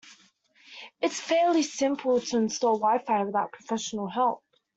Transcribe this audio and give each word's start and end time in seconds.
It's 0.99 1.19
fairly 1.19 1.61
simple 1.61 2.19
to 2.19 2.37
install 2.37 2.79
wi-fi 2.79 3.23
without 3.23 3.51
professional 3.51 4.07
help. 4.09 4.43